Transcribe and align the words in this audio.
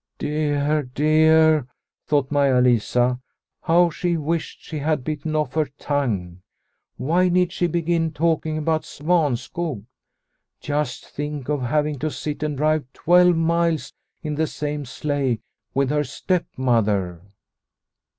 Dear, 0.17 0.81
dear, 0.81 1.67
thought 2.07 2.31
Maia 2.31 2.59
Lisa, 2.59 3.19
how 3.61 3.91
she 3.91 4.17
wished 4.17 4.63
she 4.63 4.79
had 4.79 5.03
bitten 5.03 5.35
off 5.35 5.53
her 5.53 5.67
tongue. 5.77 6.41
Why 6.97 7.29
need 7.29 7.51
she 7.51 7.67
begin 7.67 8.11
talking 8.11 8.57
about 8.57 8.81
Svanskog? 8.81 9.83
Just 10.59 11.05
think 11.07 11.49
of 11.49 11.61
having 11.61 11.99
to 11.99 12.09
sit 12.09 12.41
and 12.41 12.57
drive 12.57 12.91
twelve 12.93 13.35
miles 13.35 13.93
in 14.23 14.33
the 14.33 14.47
same 14.47 14.85
sleigh 14.85 15.39
with 15.75 15.91
her 15.91 16.03
stepmother 16.03 17.21